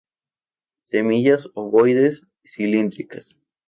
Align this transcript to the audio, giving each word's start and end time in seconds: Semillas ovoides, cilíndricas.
Semillas 0.81 1.47
ovoides, 1.53 2.25
cilíndricas. 2.43 3.35